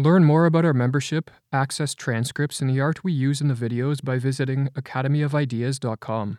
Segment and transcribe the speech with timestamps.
[0.00, 4.02] Learn more about our membership, access transcripts, and the art we use in the videos
[4.02, 6.38] by visiting academyofideas.com.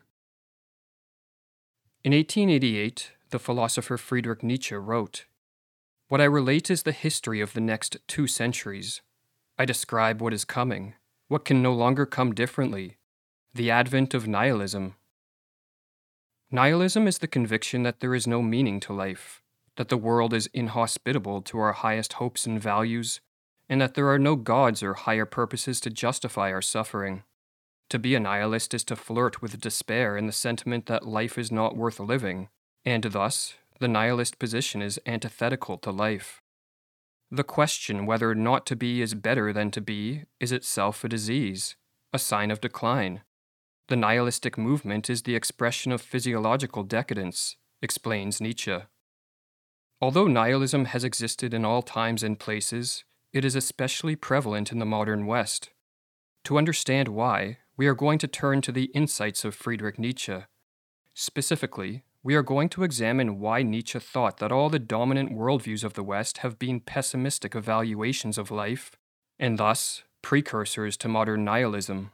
[2.03, 5.25] In 1888, the philosopher Friedrich Nietzsche wrote
[6.07, 9.01] What I relate is the history of the next two centuries.
[9.59, 10.95] I describe what is coming,
[11.27, 12.97] what can no longer come differently
[13.53, 14.95] the advent of nihilism.
[16.49, 19.43] Nihilism is the conviction that there is no meaning to life,
[19.75, 23.19] that the world is inhospitable to our highest hopes and values,
[23.71, 27.23] and that there are no gods or higher purposes to justify our suffering.
[27.89, 31.53] To be a nihilist is to flirt with despair and the sentiment that life is
[31.53, 32.49] not worth living,
[32.83, 36.41] and thus, the nihilist position is antithetical to life.
[37.31, 41.77] The question whether not to be is better than to be is itself a disease,
[42.11, 43.21] a sign of decline.
[43.87, 48.79] The nihilistic movement is the expression of physiological decadence, explains Nietzsche.
[50.01, 54.85] Although nihilism has existed in all times and places, it is especially prevalent in the
[54.85, 55.69] modern West.
[56.45, 60.37] To understand why, we are going to turn to the insights of Friedrich Nietzsche.
[61.13, 65.93] Specifically, we are going to examine why Nietzsche thought that all the dominant worldviews of
[65.93, 68.91] the West have been pessimistic evaluations of life,
[69.39, 72.11] and thus precursors to modern nihilism.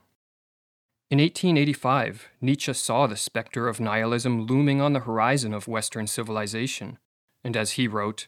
[1.09, 6.97] In 1885, Nietzsche saw the specter of nihilism looming on the horizon of Western civilization,
[7.44, 8.27] and as he wrote,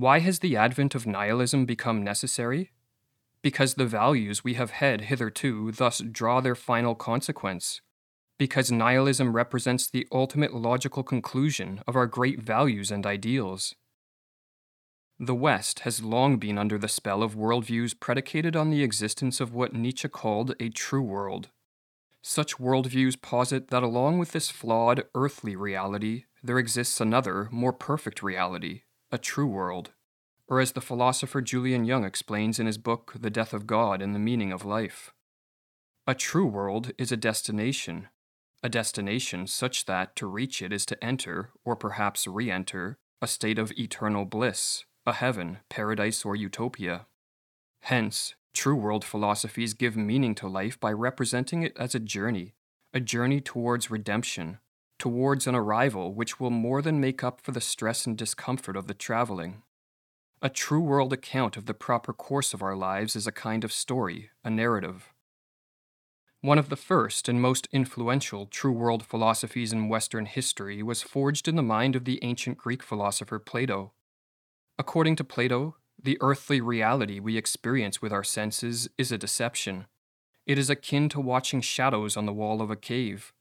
[0.00, 2.70] why has the advent of nihilism become necessary?
[3.42, 7.80] Because the values we have had hitherto thus draw their final consequence.
[8.38, 13.74] Because nihilism represents the ultimate logical conclusion of our great values and ideals.
[15.18, 19.54] The West has long been under the spell of worldviews predicated on the existence of
[19.54, 21.48] what Nietzsche called a true world.
[22.20, 28.22] Such worldviews posit that along with this flawed, earthly reality, there exists another, more perfect
[28.22, 29.92] reality, a true world,
[30.48, 34.14] or as the philosopher Julian Young explains in his book The Death of God and
[34.14, 35.12] the Meaning of Life.
[36.06, 38.08] A true world is a destination,
[38.62, 43.26] a destination such that to reach it is to enter, or perhaps re enter, a
[43.26, 47.06] state of eternal bliss, a heaven, paradise, or utopia.
[47.82, 52.54] Hence, true world philosophies give meaning to life by representing it as a journey,
[52.92, 54.58] a journey towards redemption,
[54.98, 58.86] towards an arrival which will more than make up for the stress and discomfort of
[58.86, 59.62] the traveling.
[60.42, 63.72] A true world account of the proper course of our lives is a kind of
[63.72, 65.12] story, a narrative.
[66.42, 71.48] One of the first and most influential true world philosophies in Western history was forged
[71.48, 73.92] in the mind of the ancient Greek philosopher Plato.
[74.78, 79.86] According to Plato, the earthly reality we experience with our senses is a deception.
[80.46, 83.32] It is akin to watching shadows on the wall of a cave.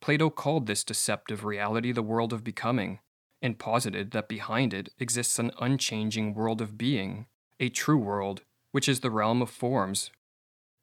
[0.00, 3.00] Plato called this deceptive reality the world of becoming,
[3.42, 7.26] and posited that behind it exists an unchanging world of being,
[7.60, 8.42] a true world,
[8.72, 10.10] which is the realm of forms.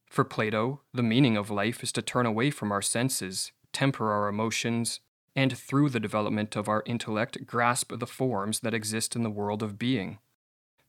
[0.10, 4.28] For Plato, the meaning of life is to turn away from our senses, temper our
[4.28, 5.00] emotions,
[5.36, 9.64] and through the development of our intellect, grasp the forms that exist in the world
[9.64, 10.20] of being.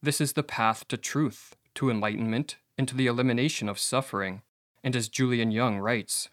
[0.03, 4.43] This is the path to truth, to enlightenment, and to the elimination of suffering,
[4.83, 6.29] and as Julian Young writes,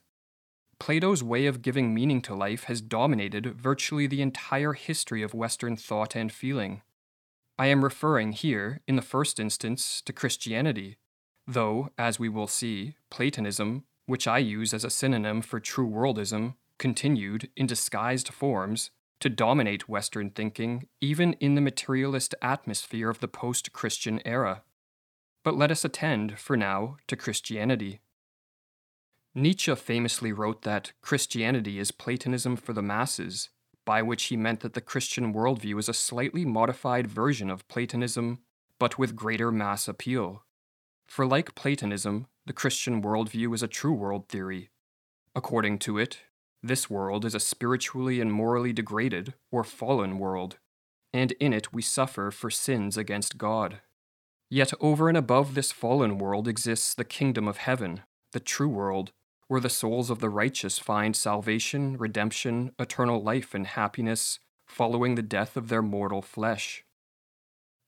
[0.81, 5.77] Plato's way of giving meaning to life has dominated virtually the entire history of Western
[5.77, 6.81] thought and feeling.
[7.59, 10.97] I am referring here, in the first instance, to Christianity,
[11.45, 16.55] though, as we will see, Platonism, which I use as a synonym for true worldism,
[16.79, 23.27] continued, in disguised forms, to dominate Western thinking even in the materialist atmosphere of the
[23.27, 24.63] post Christian era.
[25.43, 28.01] But let us attend, for now, to Christianity.
[29.33, 33.49] Nietzsche famously wrote that Christianity is Platonism for the masses,
[33.85, 38.39] by which he meant that the Christian worldview is a slightly modified version of Platonism,
[38.77, 40.43] but with greater mass appeal.
[41.07, 44.69] For like Platonism, the Christian worldview is a true world theory.
[45.33, 46.19] According to it,
[46.61, 50.57] this world is a spiritually and morally degraded, or fallen world,
[51.13, 53.79] and in it we suffer for sins against God.
[54.49, 58.01] Yet over and above this fallen world exists the kingdom of heaven,
[58.33, 59.13] the true world,
[59.51, 65.21] where the souls of the righteous find salvation, redemption, eternal life, and happiness following the
[65.21, 66.85] death of their mortal flesh.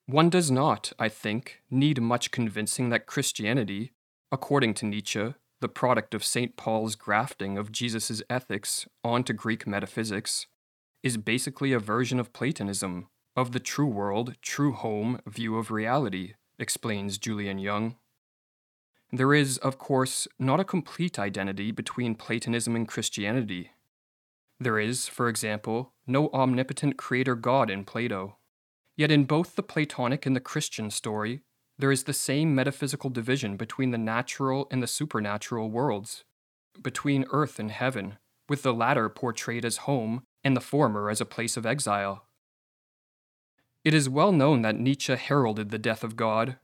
[0.06, 3.94] One does not, I think, need much convincing that Christianity,
[4.30, 6.58] according to Nietzsche, the product of St.
[6.58, 10.48] Paul's grafting of Jesus' ethics onto Greek metaphysics,
[11.02, 13.08] is basically a version of Platonism,
[13.38, 17.96] of the true world, true home view of reality, explains Julian Young.
[19.16, 23.70] There is, of course, not a complete identity between Platonism and Christianity.
[24.60, 28.38] There is, for example, no omnipotent creator god in Plato.
[28.98, 31.42] Yet in both the Platonic and the Christian story,
[31.78, 36.24] there is the same metaphysical division between the natural and the supernatural worlds,
[36.82, 38.18] between earth and heaven,
[38.50, 42.26] with the latter portrayed as home and the former as a place of exile.
[43.84, 46.58] It is well known that Nietzsche heralded the death of God,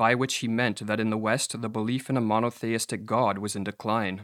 [0.00, 3.54] by which he meant that in the West the belief in a monotheistic God was
[3.54, 4.22] in decline.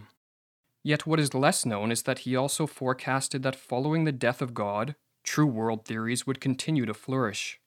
[0.82, 4.54] Yet what is less known is that he also forecasted that following the death of
[4.54, 7.60] God, true world theories would continue to flourish.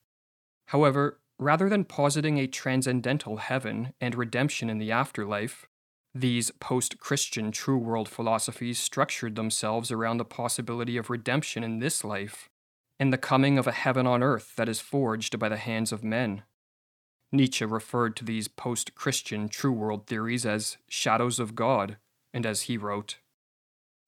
[0.70, 5.68] However, rather than positing a transcendental heaven and redemption in the afterlife,
[6.12, 12.04] these post Christian true world philosophies structured themselves around the possibility of redemption in this
[12.04, 12.50] life
[13.00, 16.04] and the coming of a heaven on earth that is forged by the hands of
[16.04, 16.42] men.
[17.32, 21.98] Nietzsche referred to these post Christian true world theories as shadows of God,
[22.34, 23.18] and as he wrote,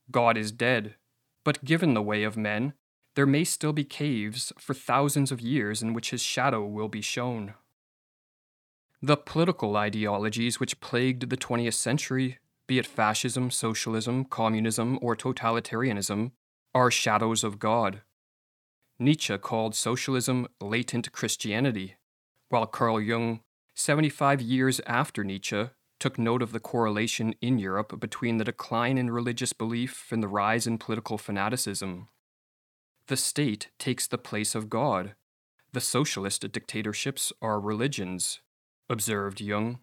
[0.09, 0.95] God is dead,
[1.43, 2.73] but given the way of men,
[3.15, 7.01] there may still be caves for thousands of years in which his shadow will be
[7.01, 7.53] shown.
[9.01, 16.31] The political ideologies which plagued the 20th century, be it fascism, socialism, communism, or totalitarianism,
[16.73, 18.01] are shadows of God.
[18.99, 21.95] Nietzsche called socialism latent Christianity,
[22.51, 23.41] while Carl Jung,
[23.75, 25.69] 75 years after Nietzsche,
[25.99, 30.27] took note of the correlation in Europe between the decline in religious belief and the
[30.27, 32.07] rise in political fanaticism.
[33.07, 35.15] The state takes the place of God.
[35.73, 38.41] The socialist dictatorships are religions,
[38.89, 39.79] observed Jung.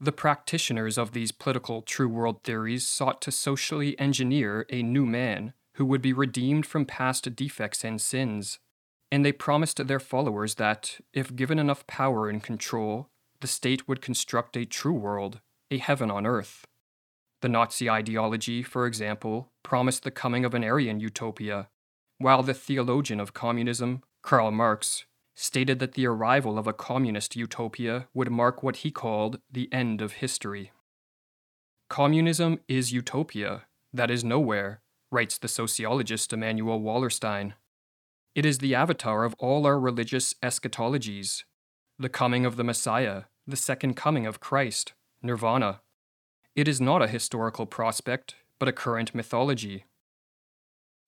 [0.00, 5.52] The practitioners of these political true world theories sought to socially engineer a new man
[5.74, 8.58] who would be redeemed from past defects and sins,
[9.12, 13.10] and they promised their followers that, if given enough power and control,
[13.40, 16.66] the state would construct a true world, a heaven on earth.
[17.42, 21.68] The Nazi ideology, for example, promised the coming of an Aryan utopia,
[22.16, 25.04] while the theologian of communism, Karl Marx,
[25.34, 30.00] stated that the arrival of a communist utopia would mark what he called the end
[30.00, 30.72] of history.
[31.90, 34.80] Communism is utopia, that is nowhere,
[35.10, 37.52] writes the sociologist Immanuel Wallerstein.
[38.34, 41.44] It is the avatar of all our religious eschatologies
[41.98, 45.82] the coming of the Messiah, the second coming of Christ, nirvana.
[46.56, 49.84] It is not a historical prospect, but a current mythology.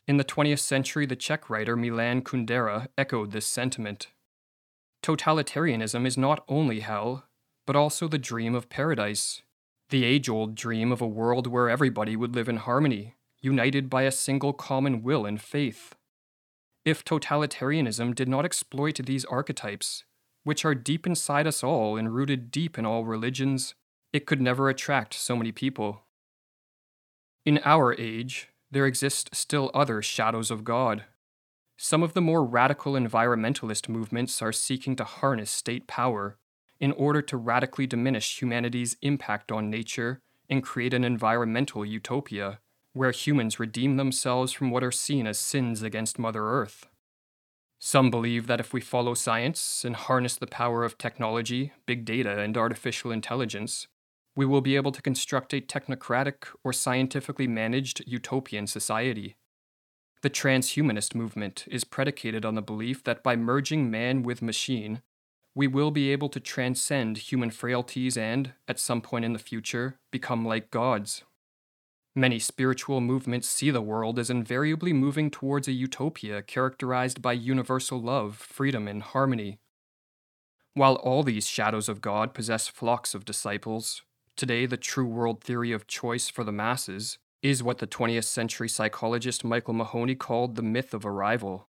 [0.06, 4.08] In the 20th century, the Czech writer Milan Kundera echoed this sentiment.
[5.02, 7.24] Totalitarianism is not only hell,
[7.66, 9.42] but also the dream of paradise,
[9.88, 14.02] the age old dream of a world where everybody would live in harmony, united by
[14.02, 15.94] a single common will and faith.
[16.84, 20.04] If totalitarianism did not exploit these archetypes,
[20.42, 23.74] which are deep inside us all and rooted deep in all religions,
[24.12, 26.02] it could never attract so many people.
[27.46, 31.04] In our age, there exist still other shadows of God.
[31.78, 36.36] Some of the more radical environmentalist movements are seeking to harness state power
[36.80, 40.20] in order to radically diminish humanity's impact on nature
[40.50, 42.58] and create an environmental utopia
[42.94, 46.88] where humans redeem themselves from what are seen as sins against Mother Earth.
[47.78, 52.40] Some believe that if we follow science and harness the power of technology, big data,
[52.40, 53.88] and artificial intelligence,
[54.36, 59.36] we will be able to construct a technocratic or scientifically managed utopian society.
[60.22, 65.02] The transhumanist movement is predicated on the belief that by merging man with machine,
[65.54, 69.98] we will be able to transcend human frailties and, at some point in the future,
[70.10, 71.22] become like gods.
[72.16, 78.00] Many spiritual movements see the world as invariably moving towards a utopia characterized by universal
[78.00, 79.58] love, freedom, and harmony.
[80.74, 84.02] While all these shadows of God possess flocks of disciples,
[84.36, 88.68] today the true world theory of choice for the masses is what the 20th century
[88.68, 91.68] psychologist Michael Mahoney called the myth of arrival.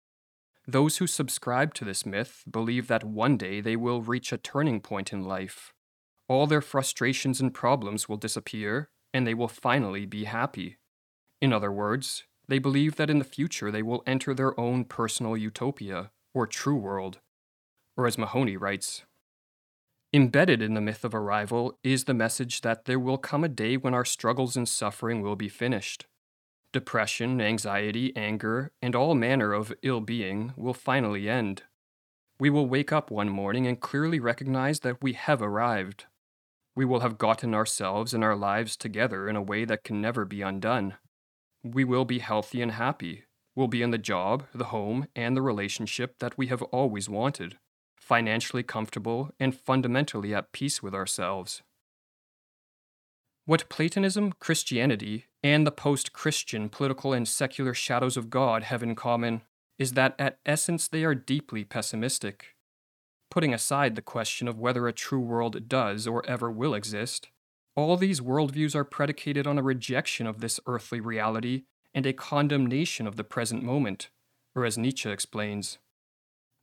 [0.65, 4.79] Those who subscribe to this myth believe that one day they will reach a turning
[4.79, 5.73] point in life.
[6.27, 10.77] All their frustrations and problems will disappear, and they will finally be happy.
[11.41, 15.37] In other words, they believe that in the future they will enter their own personal
[15.37, 17.19] utopia, or true world.
[17.95, 19.03] Or as Mahoney writes,
[20.11, 23.77] Embedded in the myth of arrival is the message that there will come a day
[23.77, 26.07] when our struggles and suffering will be finished.
[26.73, 31.63] Depression, anxiety, anger, and all manner of ill being will finally end.
[32.39, 36.05] We will wake up one morning and clearly recognize that we have arrived
[36.79, 40.23] we will have gotten ourselves and our lives together in a way that can never
[40.23, 40.95] be undone.
[41.61, 43.25] We will be healthy and happy.
[43.53, 47.57] We'll be in the job, the home, and the relationship that we have always wanted,
[47.97, 51.63] financially comfortable and fundamentally at peace with ourselves.
[53.43, 58.95] What Platonism, Christianity, and the post Christian political and secular shadows of God have in
[58.95, 59.41] common
[59.77, 62.55] is that at essence they are deeply pessimistic.
[63.29, 67.29] Putting aside the question of whether a true world does or ever will exist,
[67.75, 73.07] all these worldviews are predicated on a rejection of this earthly reality and a condemnation
[73.07, 74.09] of the present moment,
[74.55, 75.77] or as Nietzsche explains,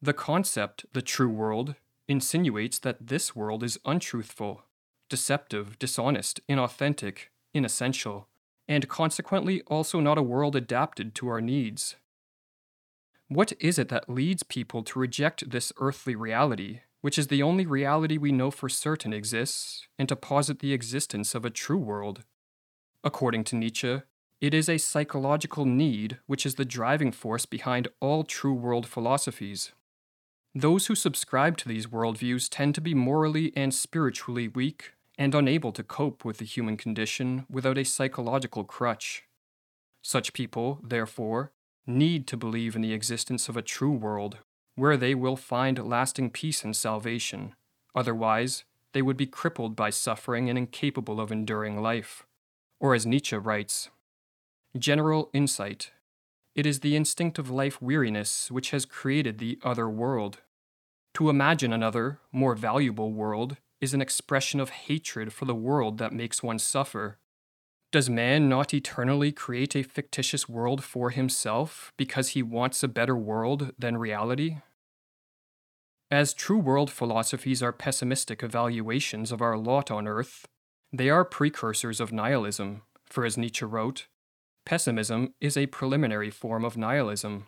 [0.03, 1.75] the concept, the true world,
[2.07, 4.63] insinuates that this world is untruthful,
[5.09, 8.29] deceptive, dishonest, inauthentic, inessential,
[8.69, 11.97] and consequently also not a world adapted to our needs.
[13.29, 17.67] What is it that leads people to reject this earthly reality, which is the only
[17.67, 22.23] reality we know for certain exists, and to posit the existence of a true world?
[23.03, 24.03] According to Nietzsche,
[24.41, 29.73] it is a psychological need which is the driving force behind all true world philosophies.
[30.55, 35.73] Those who subscribe to these worldviews tend to be morally and spiritually weak and unable
[35.73, 39.25] to cope with the human condition without a psychological crutch.
[40.03, 41.53] Such people, therefore,
[41.87, 44.39] need to believe in the existence of a true world
[44.75, 47.55] where they will find lasting peace and salvation.
[47.95, 52.25] Otherwise, they would be crippled by suffering and incapable of enduring life.
[52.79, 53.89] Or, as Nietzsche writes,
[54.77, 55.93] General insight.
[56.55, 60.39] It is the instinct of life weariness which has created the other world.
[61.15, 66.13] To imagine another, more valuable world is an expression of hatred for the world that
[66.13, 67.19] makes one suffer.
[67.97, 73.17] Does man not eternally create a fictitious world for himself because he wants a better
[73.17, 74.59] world than reality?
[76.11, 80.47] As true world philosophies are pessimistic evaluations of our lot on earth,
[80.93, 84.09] they are precursors of nihilism, for as Nietzsche wrote,
[84.67, 87.47] pessimism is a preliminary form of nihilism.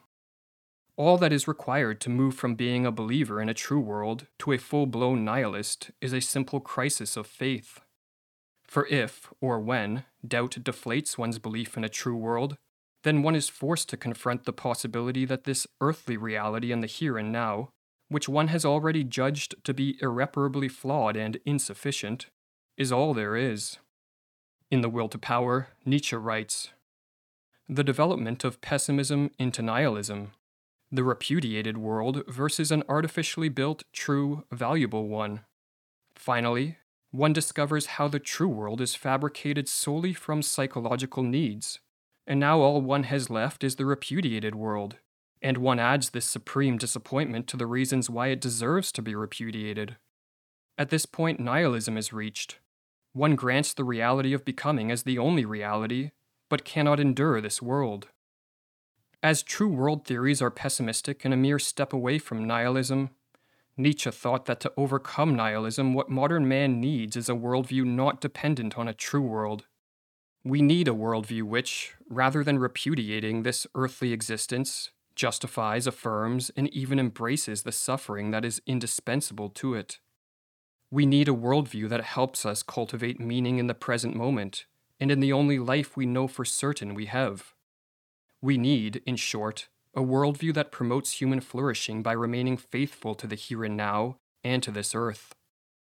[0.96, 4.52] All that is required to move from being a believer in a true world to
[4.52, 7.80] a full blown nihilist is a simple crisis of faith.
[8.68, 12.56] For if, or when, doubt deflates one's belief in a true world,
[13.02, 17.16] then one is forced to confront the possibility that this earthly reality in the here
[17.16, 17.70] and now,
[18.08, 22.26] which one has already judged to be irreparably flawed and insufficient,
[22.76, 23.78] is all there is.
[24.70, 26.70] In The Will to Power, Nietzsche writes
[27.68, 30.32] The development of pessimism into nihilism
[30.90, 35.40] the repudiated world versus an artificially built, true, valuable one.
[36.14, 36.78] Finally,
[37.10, 41.80] one discovers how the true world is fabricated solely from psychological needs,
[42.26, 44.96] and now all one has left is the repudiated world,
[45.40, 49.96] and one adds this supreme disappointment to the reasons why it deserves to be repudiated.
[50.76, 52.58] At this point, nihilism is reached.
[53.14, 56.10] One grants the reality of becoming as the only reality,
[56.50, 58.08] but cannot endure this world.
[59.22, 63.10] As true world theories are pessimistic and a mere step away from nihilism,
[63.78, 68.76] Nietzsche thought that to overcome nihilism, what modern man needs is a worldview not dependent
[68.76, 69.66] on a true world.
[70.44, 76.98] We need a worldview which, rather than repudiating this earthly existence, justifies, affirms, and even
[76.98, 80.00] embraces the suffering that is indispensable to it.
[80.90, 84.66] We need a worldview that helps us cultivate meaning in the present moment
[84.98, 87.54] and in the only life we know for certain we have.
[88.40, 93.34] We need, in short, a worldview that promotes human flourishing by remaining faithful to the
[93.34, 95.34] here and now and to this earth.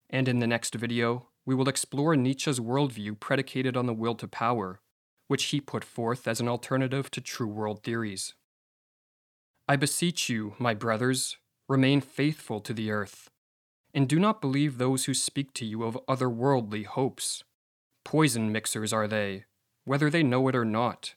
[0.09, 4.27] And in the next video, we will explore Nietzsche's worldview predicated on the will to
[4.27, 4.81] power,
[5.29, 8.33] which he put forth as an alternative to true world theories.
[9.69, 11.37] I beseech you, my brothers,
[11.69, 13.29] remain faithful to the earth,
[13.93, 17.45] and do not believe those who speak to you of otherworldly hopes.
[18.03, 19.45] Poison mixers are they,
[19.85, 21.15] whether they know it or not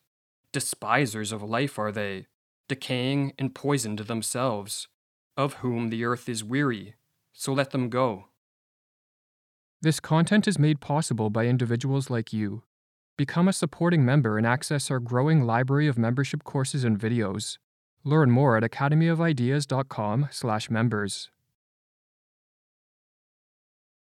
[0.56, 2.28] Despisers of life are they,
[2.68, 4.88] decaying and poisoned themselves,
[5.36, 6.94] of whom the earth is weary,
[7.32, 8.26] so let them go.
[9.82, 12.64] This content is made possible by individuals like you.
[13.16, 17.58] Become a supporting member and access our growing library of membership courses and videos.
[18.04, 21.30] Learn more at academyofideas.com/members.